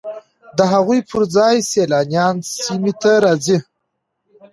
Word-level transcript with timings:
د 0.57 0.59
هغوی 0.73 0.99
پر 1.09 1.21
ځای 1.35 1.55
سیلانیان 1.71 2.35
سیمې 2.63 2.93
ته 3.01 3.11
راځي 3.25 3.57